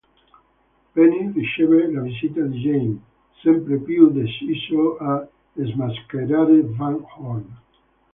[0.95, 2.99] Penny riceve la visita di Jamie,
[3.39, 7.59] sempre più deciso a smascherare Van Horne.